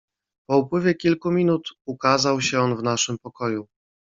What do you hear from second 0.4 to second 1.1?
"Po upływie